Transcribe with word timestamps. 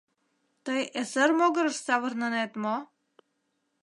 Тый 0.65 0.81
эсер 1.01 1.29
могырыш 1.37 1.77
савырнынет 1.85 2.51
мо? 2.63 2.75